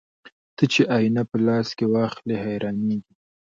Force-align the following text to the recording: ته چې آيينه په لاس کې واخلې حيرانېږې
ته 0.55 0.63
چې 0.73 0.81
آيينه 0.95 1.23
په 1.29 1.37
لاس 1.47 1.67
کې 1.77 1.85
واخلې 1.93 2.35
حيرانېږې 2.45 3.13